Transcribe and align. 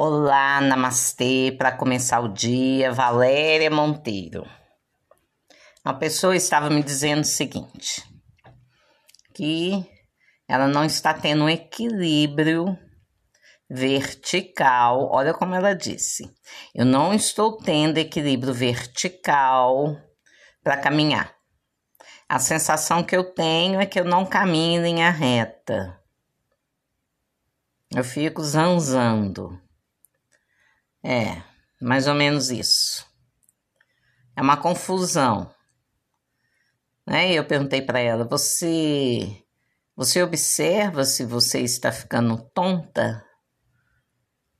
Olá, 0.00 0.60
namastê, 0.60 1.52
para 1.58 1.72
começar 1.72 2.20
o 2.20 2.32
dia, 2.32 2.92
Valéria 2.92 3.68
Monteiro. 3.68 4.46
Uma 5.84 5.92
pessoa 5.92 6.36
estava 6.36 6.70
me 6.70 6.84
dizendo 6.84 7.22
o 7.22 7.24
seguinte: 7.24 8.04
que 9.34 9.84
ela 10.46 10.68
não 10.68 10.84
está 10.84 11.12
tendo 11.12 11.42
um 11.42 11.48
equilíbrio 11.48 12.78
vertical. 13.68 15.10
Olha 15.10 15.34
como 15.34 15.56
ela 15.56 15.74
disse: 15.74 16.32
eu 16.72 16.84
não 16.84 17.12
estou 17.12 17.56
tendo 17.56 17.98
equilíbrio 17.98 18.54
vertical 18.54 19.96
para 20.62 20.76
caminhar. 20.76 21.34
A 22.28 22.38
sensação 22.38 23.02
que 23.02 23.16
eu 23.16 23.34
tenho 23.34 23.80
é 23.80 23.84
que 23.84 23.98
eu 23.98 24.04
não 24.04 24.24
caminho 24.24 24.80
em 24.80 24.92
linha 24.92 25.10
reta. 25.10 26.00
Eu 27.92 28.04
fico 28.04 28.40
zanzando. 28.44 29.60
É, 31.02 31.42
mais 31.80 32.06
ou 32.06 32.14
menos 32.14 32.50
isso. 32.50 33.06
É 34.36 34.42
uma 34.42 34.56
confusão. 34.56 35.52
Né? 37.06 37.32
Eu 37.32 37.44
perguntei 37.44 37.82
para 37.82 37.98
ela: 37.98 38.24
você, 38.24 39.44
você 39.96 40.22
observa 40.22 41.04
se 41.04 41.24
você 41.24 41.60
está 41.60 41.90
ficando 41.90 42.38
tonta? 42.54 43.24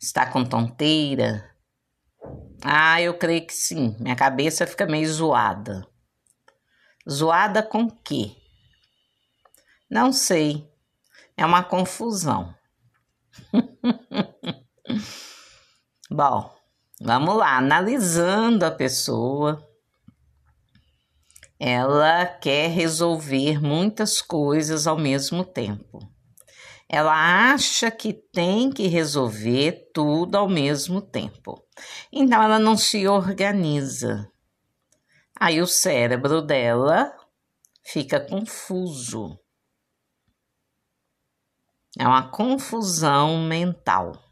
Está 0.00 0.26
com 0.26 0.44
tonteira? 0.44 1.54
Ah, 2.64 3.00
eu 3.00 3.16
creio 3.18 3.46
que 3.46 3.52
sim. 3.52 3.96
Minha 4.00 4.16
cabeça 4.16 4.66
fica 4.66 4.86
meio 4.86 5.06
zoada. 5.12 5.86
Zoada 7.08 7.62
com 7.62 7.88
quê? 7.88 8.34
Não 9.90 10.12
sei. 10.12 10.68
É 11.36 11.44
uma 11.44 11.62
confusão. 11.62 12.54
Bom, 16.12 16.52
vamos 17.00 17.36
lá, 17.36 17.58
analisando 17.58 18.66
a 18.66 18.70
pessoa. 18.72 19.64
Ela 21.56 22.26
quer 22.26 22.68
resolver 22.68 23.62
muitas 23.62 24.20
coisas 24.20 24.88
ao 24.88 24.98
mesmo 24.98 25.44
tempo. 25.44 26.00
Ela 26.88 27.52
acha 27.52 27.92
que 27.92 28.12
tem 28.12 28.72
que 28.72 28.88
resolver 28.88 29.92
tudo 29.94 30.34
ao 30.34 30.48
mesmo 30.48 31.00
tempo. 31.00 31.64
Então 32.12 32.42
ela 32.42 32.58
não 32.58 32.76
se 32.76 33.06
organiza. 33.06 34.28
Aí 35.38 35.62
o 35.62 35.66
cérebro 35.66 36.42
dela 36.42 37.16
fica 37.84 38.18
confuso. 38.18 39.38
É 41.96 42.04
uma 42.04 42.28
confusão 42.28 43.44
mental. 43.44 44.29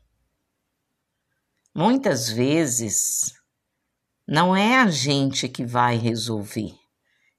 Muitas 1.79 2.29
vezes 2.29 3.35
não 4.27 4.57
é 4.57 4.79
a 4.79 4.91
gente 4.91 5.49
que 5.49 5.65
vai 5.65 5.97
resolver, 5.97 6.75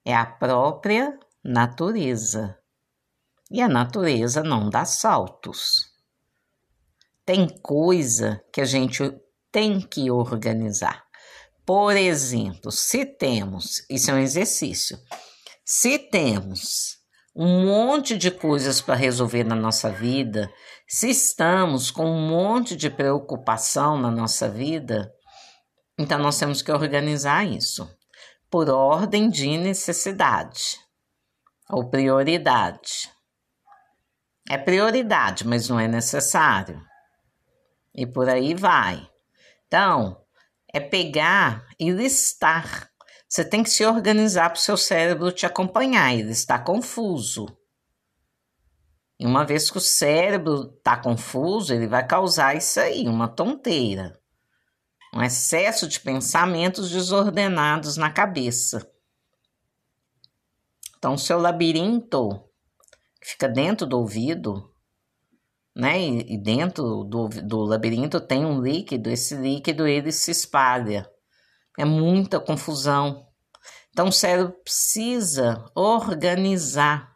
é 0.05 0.15
a 0.15 0.25
própria 0.25 1.19
natureza. 1.43 2.57
E 3.51 3.61
a 3.61 3.67
natureza 3.67 4.41
não 4.41 4.69
dá 4.69 4.85
saltos. 4.85 5.91
Tem 7.25 7.49
coisa 7.61 8.41
que 8.53 8.61
a 8.61 8.65
gente 8.65 9.13
tem 9.51 9.81
que 9.81 10.09
organizar. 10.09 11.03
Por 11.65 11.97
exemplo, 11.97 12.71
se 12.71 13.05
temos, 13.05 13.85
isso 13.89 14.09
é 14.09 14.13
um 14.13 14.19
exercício, 14.19 14.97
se 15.65 15.99
temos 15.99 16.98
um 17.41 17.65
monte 17.65 18.17
de 18.17 18.29
coisas 18.29 18.81
para 18.81 18.95
resolver 18.95 19.45
na 19.45 19.55
nossa 19.55 19.89
vida, 19.89 20.51
se 20.85 21.09
estamos 21.09 21.89
com 21.89 22.05
um 22.05 22.27
monte 22.27 22.75
de 22.75 22.89
preocupação 22.89 23.97
na 23.97 24.11
nossa 24.11 24.49
vida, 24.49 25.09
então 25.97 26.19
nós 26.19 26.37
temos 26.37 26.61
que 26.61 26.69
organizar 26.69 27.45
isso 27.45 27.89
por 28.49 28.69
ordem 28.69 29.29
de 29.29 29.57
necessidade 29.57 30.77
ou 31.69 31.89
prioridade. 31.89 33.09
É 34.49 34.57
prioridade, 34.57 35.47
mas 35.47 35.69
não 35.69 35.79
é 35.79 35.87
necessário. 35.87 36.83
E 37.95 38.05
por 38.05 38.27
aí 38.27 38.53
vai. 38.53 39.09
Então, 39.65 40.21
é 40.73 40.81
pegar 40.81 41.65
e 41.79 41.89
listar 41.89 42.89
você 43.29 43.45
tem 43.45 43.61
que 43.61 43.69
se 43.69 43.85
organizar 43.85 44.49
para 44.49 44.57
o 44.57 44.61
seu 44.61 44.75
cérebro 44.75 45.31
te 45.31 45.45
acompanhar, 45.45 46.15
ele 46.15 46.31
está 46.31 46.57
confuso. 46.57 47.45
E 49.19 49.25
uma 49.25 49.45
vez 49.45 49.69
que 49.69 49.77
o 49.77 49.81
cérebro 49.81 50.73
está 50.75 50.97
confuso, 50.97 51.71
ele 51.71 51.87
vai 51.87 52.05
causar 52.07 52.55
isso 52.55 52.79
aí, 52.79 53.07
uma 53.07 53.27
tonteira. 53.27 54.19
Um 55.13 55.21
excesso 55.21 55.87
de 55.87 55.99
pensamentos 55.99 56.89
desordenados 56.89 57.97
na 57.97 58.09
cabeça. 58.09 58.89
Então, 60.97 61.15
seu 61.15 61.39
labirinto, 61.39 62.43
que 63.21 63.29
fica 63.29 63.47
dentro 63.47 63.85
do 63.85 63.99
ouvido, 63.99 64.73
né? 65.75 66.01
E, 66.01 66.37
dentro 66.37 67.03
do, 67.03 67.27
do 67.29 67.59
labirinto 67.59 68.19
tem 68.19 68.43
um 68.45 68.61
líquido, 68.61 69.09
esse 69.09 69.35
líquido 69.35 69.85
ele 69.85 70.11
se 70.11 70.31
espalha. 70.31 71.09
É 71.79 71.85
muita 71.85 72.41
confusão. 72.41 73.25
Então 73.89 74.09
o 74.09 74.11
cérebro 74.11 74.51
precisa 74.65 75.63
organizar 75.73 77.15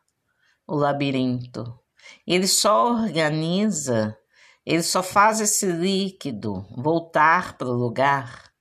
o 0.65 0.73
labirinto. 0.73 1.77
Ele 2.25 2.47
só 2.47 2.93
organiza, 2.93 4.17
ele 4.65 4.81
só 4.81 5.03
faz 5.03 5.41
esse 5.41 5.65
líquido 5.65 6.65
voltar 6.77 7.57
para 7.57 7.67
o 7.67 7.73
lugar, 7.73 8.53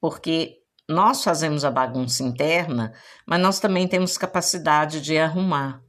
porque 0.00 0.58
nós 0.88 1.24
fazemos 1.24 1.64
a 1.64 1.72
bagunça 1.72 2.22
interna, 2.22 2.94
mas 3.26 3.40
nós 3.40 3.58
também 3.58 3.88
temos 3.88 4.16
capacidade 4.16 5.00
de 5.00 5.18
arrumar. 5.18 5.82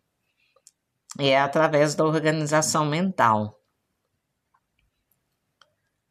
E 1.19 1.29
é 1.29 1.39
através 1.39 1.93
da 1.93 2.03
organização 2.05 2.87
mental. 2.87 3.61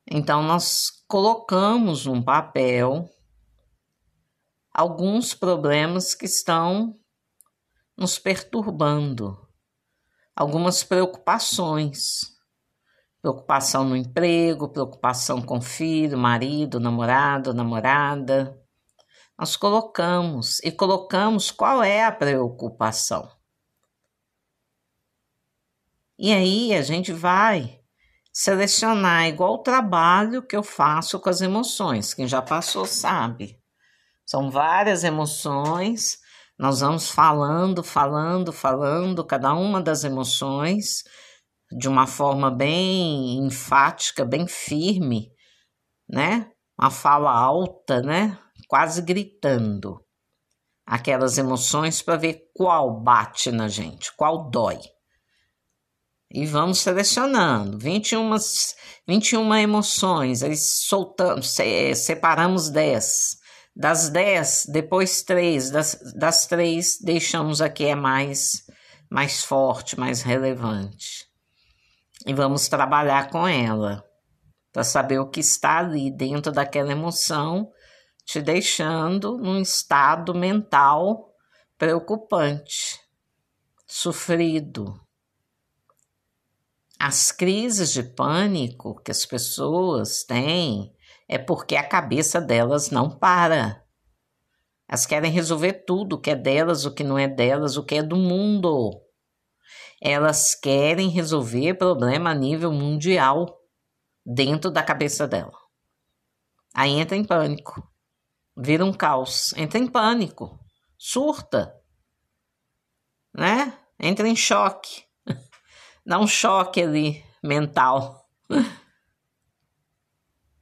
Então, 0.09 0.45
nós 0.45 1.03
colocamos 1.09 2.07
um 2.07 2.23
papel 2.23 3.11
alguns 4.79 5.35
problemas 5.35 6.15
que 6.15 6.27
estão 6.27 6.97
nos 7.97 8.17
perturbando, 8.17 9.37
algumas 10.37 10.85
preocupações. 10.85 12.39
Preocupação 13.21 13.83
no 13.83 13.97
emprego, 13.97 14.69
preocupação 14.69 15.43
com 15.43 15.61
filho, 15.61 16.17
marido, 16.17 16.79
namorado, 16.79 17.53
namorada. 17.53 18.57
Nós 19.37 19.57
colocamos 19.57 20.61
e 20.61 20.71
colocamos 20.71 21.51
qual 21.51 21.83
é 21.83 22.05
a 22.05 22.13
preocupação. 22.13 23.29
E 26.17 26.33
aí 26.33 26.73
a 26.73 26.83
gente 26.83 27.13
vai 27.13 27.81
selecionar 28.33 29.27
igual 29.27 29.55
o 29.55 29.63
trabalho 29.65 30.41
que 30.41 30.55
eu 30.55 30.63
faço 30.63 31.19
com 31.19 31.29
as 31.29 31.41
emoções. 31.41 32.15
Quem 32.15 32.29
já 32.29 32.41
passou 32.41 32.87
sabe. 32.87 33.58
São 34.29 34.51
várias 34.51 35.05
emoções. 35.05 36.19
Nós 36.59 36.81
vamos 36.81 37.11
falando, 37.11 37.83
falando, 37.83 38.53
falando 38.53 39.25
cada 39.25 39.55
uma 39.55 39.81
das 39.81 40.05
emoções 40.05 41.03
de 41.73 41.89
uma 41.89 42.07
forma 42.07 42.51
bem 42.51 43.39
enfática, 43.39 44.27
bem 44.27 44.47
firme, 44.47 45.31
né? 46.07 46.51
Uma 46.79 46.91
fala 46.91 47.31
alta, 47.31 48.03
né? 48.03 48.39
Quase 48.69 49.01
gritando 49.01 49.99
aquelas 50.85 51.39
emoções 51.39 52.03
para 52.03 52.17
ver 52.17 52.51
qual 52.55 53.01
bate 53.01 53.51
na 53.51 53.67
gente, 53.67 54.15
qual 54.15 54.51
dói. 54.51 54.79
E 56.31 56.45
vamos 56.45 56.81
selecionando 56.81 57.79
21, 57.79 58.37
21 59.07 59.55
emoções, 59.55 60.43
aí 60.43 60.55
soltamos, 60.55 61.57
separamos 61.97 62.69
10 62.69 63.38
das 63.79 64.11
dez, 64.11 64.67
depois 64.69 65.23
três, 65.23 65.71
das, 65.71 65.97
das 66.17 66.47
três 66.47 66.99
deixamos 67.01 67.61
aqui 67.61 67.85
é 67.85 67.95
mais, 67.95 68.67
mais 69.09 69.45
forte, 69.45 69.97
mais 69.97 70.21
relevante. 70.21 71.29
E 72.27 72.35
vamos 72.35 72.67
trabalhar 72.67 73.31
com 73.31 73.47
ela 73.47 74.05
para 74.73 74.83
saber 74.83 75.21
o 75.21 75.31
que 75.31 75.39
está 75.39 75.79
ali 75.79 76.11
dentro 76.11 76.51
daquela 76.51 76.91
emoção, 76.91 77.71
te 78.27 78.43
deixando 78.43 79.39
num 79.39 79.61
estado 79.61 80.35
mental 80.35 81.33
preocupante, 81.79 82.99
sofrido. 83.87 85.01
As 86.99 87.31
crises 87.31 87.93
de 87.93 88.03
pânico 88.03 89.01
que 89.05 89.13
as 89.13 89.25
pessoas 89.25 90.25
têm 90.25 90.93
é 91.29 91.37
porque 91.37 91.77
a 91.77 91.87
cabeça 91.87 92.41
delas 92.41 92.91
não 92.91 93.11
para. 93.11 93.85
Elas 94.89 95.05
querem 95.05 95.31
resolver 95.31 95.85
tudo, 95.85 96.17
o 96.17 96.21
que 96.21 96.31
é 96.31 96.35
delas, 96.35 96.87
o 96.87 96.95
que 96.95 97.05
não 97.05 97.19
é 97.19 97.29
delas, 97.29 97.77
o 97.77 97.85
que 97.85 97.97
é 97.97 98.03
do 98.03 98.17
mundo. 98.17 98.99
Elas 100.01 100.55
querem 100.55 101.11
resolver 101.11 101.75
problema 101.75 102.31
a 102.31 102.35
nível 102.35 102.73
mundial, 102.73 103.59
dentro 104.25 104.71
da 104.71 104.83
cabeça 104.83 105.29
dela. 105.29 105.57
Aí 106.75 106.93
entra 106.93 107.17
em 107.17 107.25
pânico, 107.25 107.83
vira 108.57 108.85
um 108.85 108.93
caos, 108.93 109.53
entra 109.57 109.79
em 109.79 109.87
pânico, 109.87 110.59
surta, 110.97 111.75
né? 113.35 113.79
Entra 113.99 114.29
em 114.29 114.37
choque, 114.37 115.05
dá 116.07 116.19
um 116.19 116.27
choque 116.27 116.83
ali 116.83 117.25
mental. 117.43 118.27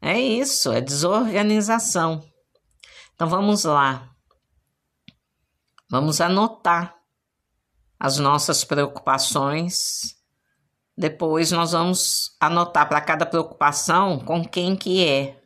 É 0.07 0.21
isso, 0.21 0.71
é 0.71 0.81
desorganização. 0.81 2.25
Então 3.13 3.29
vamos 3.29 3.65
lá. 3.65 4.15
Vamos 5.91 6.21
anotar 6.21 6.97
as 7.99 8.17
nossas 8.17 8.63
preocupações. 8.63 10.17
Depois 10.97 11.51
nós 11.51 11.73
vamos 11.73 12.37
anotar 12.39 12.89
para 12.89 13.01
cada 13.01 13.27
preocupação 13.27 14.21
com 14.21 14.45
quem 14.45 14.77
que 14.77 15.05
é. 15.05 15.43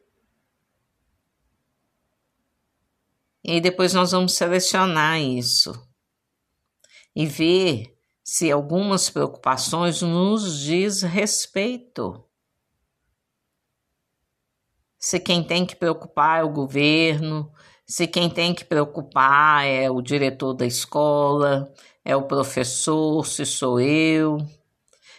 E 3.42 3.62
depois 3.62 3.94
nós 3.94 4.12
vamos 4.12 4.34
selecionar 4.34 5.18
isso 5.18 5.72
e 7.16 7.24
ver 7.24 7.96
se 8.22 8.52
algumas 8.52 9.08
preocupações 9.08 10.02
nos 10.02 10.58
diz 10.58 11.00
respeito. 11.00 12.29
Se 15.00 15.18
quem 15.18 15.42
tem 15.42 15.64
que 15.64 15.74
preocupar 15.74 16.40
é 16.40 16.44
o 16.44 16.52
governo, 16.52 17.50
se 17.86 18.06
quem 18.06 18.28
tem 18.28 18.54
que 18.54 18.66
preocupar 18.66 19.66
é 19.66 19.90
o 19.90 20.02
diretor 20.02 20.52
da 20.52 20.66
escola, 20.66 21.72
é 22.04 22.14
o 22.14 22.26
professor, 22.26 23.26
se 23.26 23.46
sou 23.46 23.80
eu. 23.80 24.36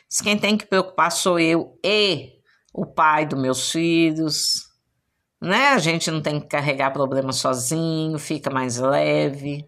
Se 0.07 0.23
quem 0.23 0.37
tem 0.37 0.55
que 0.55 0.67
preocupar 0.67 1.11
sou 1.11 1.39
eu 1.39 1.79
e 1.83 2.39
o 2.71 2.85
pai 2.85 3.25
dos 3.25 3.41
meus 3.41 3.71
filhos. 3.71 4.69
Né? 5.41 5.69
A 5.69 5.79
gente 5.79 6.11
não 6.11 6.21
tem 6.21 6.39
que 6.39 6.45
carregar 6.45 6.93
problema 6.93 7.33
sozinho, 7.33 8.19
fica 8.19 8.51
mais 8.51 8.77
leve. 8.77 9.67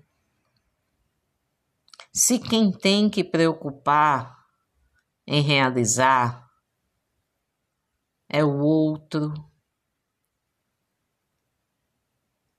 Se 2.11 2.37
quem 2.37 2.71
tem 2.71 3.09
que 3.09 3.23
preocupar 3.23 4.37
em 5.25 5.41
realizar 5.41 6.47
é 8.29 8.43
o 8.43 8.59
outro, 8.59 9.33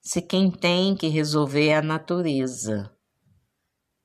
se 0.05 0.21
quem 0.21 0.51
tem 0.51 0.95
que 0.95 1.09
resolver 1.09 1.69
é 1.69 1.79
a 1.79 1.83
natureza. 1.83 2.95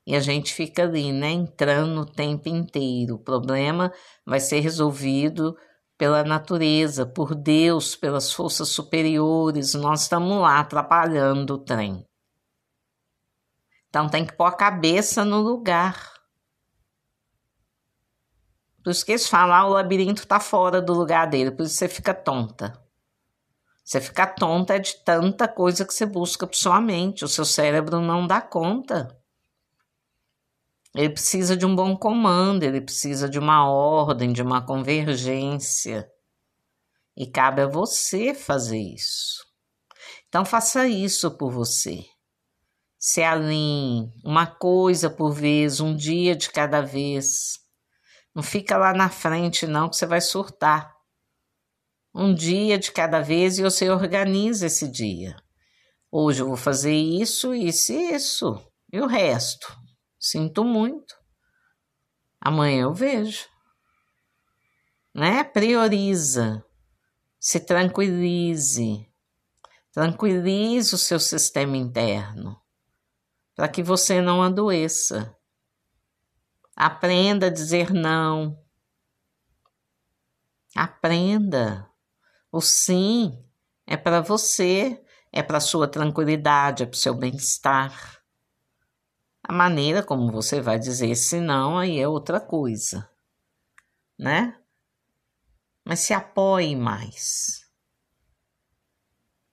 E 0.08 0.16
a 0.16 0.20
gente 0.22 0.54
fica 0.54 0.84
ali, 0.84 1.12
né, 1.12 1.30
entrando 1.30 2.02
o 2.02 2.06
tempo 2.06 2.48
inteiro. 2.48 3.16
O 3.16 3.24
problema 3.24 3.92
vai 4.26 4.40
ser 4.40 4.62
resolvido 4.62 5.56
pela 5.98 6.24
natureza, 6.24 7.06
por 7.06 7.36
Deus, 7.36 7.96
pelas 7.96 8.32
forças 8.32 8.70
superiores. 8.70 9.74
Nós 9.74 10.04
estamos 10.04 10.42
lá 10.42 10.62
atrapalhando 10.62 11.56
o 11.56 11.60
trem. 11.60 12.06
Então 13.90 14.08
tem 14.08 14.26
que 14.26 14.34
pôr 14.34 14.46
a 14.46 14.56
cabeça 14.56 15.26
no 15.26 15.42
lugar. 15.42 16.14
Por 18.82 18.92
isso 18.92 19.06
que 19.06 19.12
eles 19.12 19.28
falam, 19.28 19.56
ah, 19.56 19.68
o 19.68 19.74
labirinto 19.74 20.24
está 20.24 20.40
fora 20.40 20.82
do 20.82 20.94
lugar 20.94 21.28
dele, 21.30 21.52
por 21.52 21.66
isso 21.66 21.76
você 21.76 21.90
fica 21.90 22.14
tonta. 22.14 22.89
Você 23.90 24.00
fica 24.00 24.28
tonta 24.28 24.80
de 24.80 25.04
tanta 25.04 25.48
coisa 25.48 25.84
que 25.84 25.92
você 25.92 26.06
busca 26.06 26.46
para 26.46 26.56
sua 26.56 26.80
mente. 26.80 27.26
O 27.26 27.28
seu 27.28 27.44
cérebro 27.44 28.00
não 28.00 28.28
dá 28.28 28.40
conta. 28.40 29.20
Ele 30.94 31.10
precisa 31.10 31.58
de 31.58 31.66
um 31.66 31.76
bom 31.76 31.98
comando, 31.98 32.62
ele 32.62 32.82
precisa 32.82 33.28
de 33.28 33.40
uma 33.40 33.68
ordem, 33.68 34.32
de 34.32 34.44
uma 34.44 34.64
convergência. 34.64 36.08
E 37.18 37.26
cabe 37.26 37.64
a 37.64 37.68
você 37.68 38.32
fazer 38.32 38.78
isso. 38.78 39.44
Então 40.28 40.46
faça 40.46 40.88
isso 40.88 41.36
por 41.36 41.52
você. 41.52 42.06
Se 42.96 43.24
alinhe 43.24 44.14
uma 44.24 44.46
coisa 44.46 45.10
por 45.10 45.32
vez, 45.32 45.80
um 45.80 45.96
dia 45.96 46.36
de 46.36 46.52
cada 46.52 46.80
vez. 46.80 47.58
Não 48.36 48.44
fica 48.44 48.78
lá 48.78 48.94
na 48.94 49.10
frente 49.10 49.66
não 49.66 49.90
que 49.90 49.96
você 49.96 50.06
vai 50.06 50.22
surtar 50.22 50.99
um 52.14 52.34
dia 52.34 52.78
de 52.78 52.92
cada 52.92 53.22
vez 53.22 53.58
e 53.58 53.64
você 53.64 53.90
organiza 53.90 54.66
esse 54.66 54.88
dia. 54.88 55.36
Hoje 56.12 56.42
eu 56.42 56.48
vou 56.48 56.58
fazer 56.58 56.94
isso, 56.94 57.54
isso 57.54 57.94
e 57.94 58.14
isso. 58.14 58.72
E 58.92 59.00
o 59.00 59.08
resto? 59.08 59.78
Sinto 60.20 60.64
muito. 60.64 61.16
Amanhã 62.42 62.84
eu 62.84 62.94
vejo. 62.94 63.48
Né? 65.14 65.44
Prioriza. 65.44 66.66
Se 67.40 67.60
tranquilize. 67.60 69.08
Tranquilize 69.94 70.94
o 70.96 70.98
seu 70.98 71.20
sistema 71.20 71.78
interno 71.78 72.60
para 73.60 73.68
que 73.68 73.84
você 73.84 74.22
não 74.22 74.42
adoeça. 74.42 75.36
Aprenda 76.74 77.48
a 77.48 77.50
dizer 77.50 77.92
não. 77.92 78.58
Aprenda. 80.74 81.89
O 82.52 82.62
sim 82.62 83.44
é 83.86 83.96
para 83.96 84.22
você, 84.22 85.04
é 85.32 85.44
para 85.44 85.60
sua 85.60 85.88
tranquilidade, 85.88 86.84
é 86.84 86.86
para 86.86 86.96
o 86.96 86.98
seu 86.98 87.14
bem-estar. 87.14 88.20
A 89.44 89.54
maneira 89.54 90.02
como 90.02 90.32
você 90.32 90.60
vai 90.60 90.80
dizer 90.80 91.16
se 91.16 91.40
não 91.40 91.78
aí 91.78 92.00
é 92.00 92.08
outra 92.08 92.40
coisa, 92.40 93.10
né? 94.18 94.56
Mas 95.86 96.00
se 96.00 96.14
apoie 96.14 96.76
mais. 96.76 97.68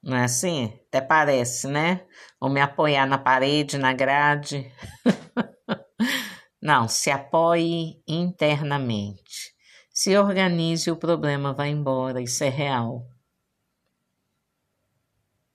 Não 0.03 0.17
é 0.17 0.25
assim? 0.25 0.79
Até 0.87 1.01
parece, 1.01 1.67
né? 1.67 2.07
Ou 2.41 2.49
me 2.49 2.61
apoiar 2.61 3.07
na 3.07 3.19
parede, 3.19 3.77
na 3.77 3.93
grade. 3.93 4.73
Não, 6.63 6.89
se 6.89 7.11
apoie 7.11 8.03
internamente. 8.07 9.56
Se 9.99 10.15
organize, 10.15 10.91
o 10.91 10.97
problema 10.97 11.55
vai 11.55 11.71
embora, 11.71 12.21
isso 12.21 12.45
é 12.45 12.51
real. 12.51 13.09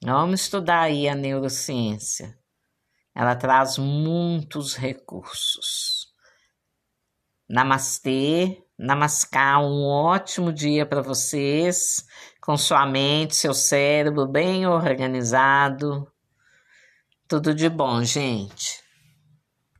Vamos 0.03 0.41
estudar 0.41 0.81
aí 0.81 1.07
a 1.07 1.13
neurociência. 1.13 2.35
Ela 3.13 3.35
traz 3.35 3.77
muitos 3.77 4.75
recursos. 4.75 6.11
Namastê, 7.47 8.65
Namaskar, 8.79 9.61
um 9.61 9.85
ótimo 9.85 10.51
dia 10.51 10.87
para 10.87 11.03
vocês, 11.03 12.03
com 12.41 12.57
sua 12.57 12.83
mente, 12.87 13.35
seu 13.35 13.53
cérebro 13.53 14.25
bem 14.27 14.65
organizado. 14.65 16.11
Tudo 17.27 17.53
de 17.53 17.69
bom, 17.69 18.03
gente. 18.03 18.81